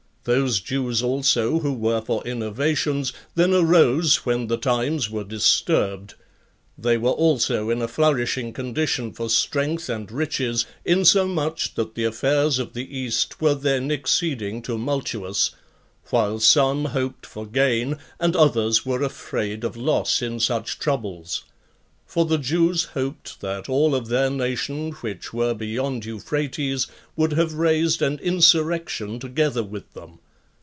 Those 0.23 0.59
Jews 0.59 1.01
also 1.01 1.61
who 1.61 1.73
were 1.73 1.99
for 1.99 2.23
innovations, 2.27 3.11
then 3.33 3.55
arose 3.55 4.17
when 4.23 4.45
the 4.45 4.57
times 4.57 5.09
were 5.09 5.23
disturbed; 5.23 6.13
they 6.77 6.95
were 6.95 7.09
also 7.09 7.71
in 7.71 7.81
a 7.81 7.87
flourishing 7.87 8.53
condition 8.53 9.13
for 9.13 9.31
strength 9.31 9.89
and 9.89 10.11
riches, 10.11 10.67
insomuch 10.85 11.73
that 11.73 11.95
the 11.95 12.03
affairs 12.03 12.59
of 12.59 12.73
the 12.73 12.95
East 12.95 13.41
were 13.41 13.55
then 13.55 13.89
exceeding 13.89 14.61
tumultuous, 14.61 15.55
while 16.11 16.39
some 16.39 16.85
hoped 16.93 17.25
for 17.25 17.47
gain, 17.47 17.97
and 18.19 18.35
others 18.35 18.85
were 18.85 19.01
afraid 19.01 19.63
of 19.63 19.75
loss 19.75 20.21
in 20.21 20.39
such 20.39 20.77
troubles; 20.77 21.45
for 22.05 22.25
the 22.25 22.37
Jews 22.37 22.83
hoped 22.93 23.39
that 23.39 23.69
all 23.69 23.95
of 23.95 24.09
their 24.09 24.29
nation 24.29 24.91
which 24.91 25.31
were 25.31 25.53
beyond 25.53 26.03
Euphrates 26.03 26.87
would 27.15 27.31
have 27.31 27.53
raised 27.53 28.01
an 28.01 28.19
insurrection 28.19 29.17
together 29.17 29.63
with 29.63 29.93
them. 29.93 30.19